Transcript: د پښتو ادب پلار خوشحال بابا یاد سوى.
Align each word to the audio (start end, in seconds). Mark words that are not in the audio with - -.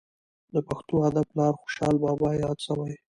د 0.53 0.55
پښتو 0.67 0.95
ادب 1.07 1.25
پلار 1.31 1.53
خوشحال 1.61 1.95
بابا 2.03 2.29
یاد 2.43 2.57
سوى. 2.67 2.93